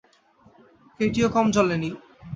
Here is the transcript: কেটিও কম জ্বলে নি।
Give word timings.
কেটিও 0.99 1.27
কম 1.29 1.45
জ্বলে 1.51 1.75
নি। 1.77 1.89